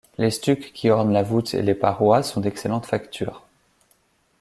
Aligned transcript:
Les 0.17 0.31
stucs 0.31 0.71
qui 0.73 0.89
ornent 0.89 1.13
la 1.13 1.21
voûte 1.21 1.53
et 1.53 1.61
les 1.61 1.75
parois 1.75 2.23
sont 2.23 2.41
d'excellente 2.41 2.87
facture. 2.87 3.43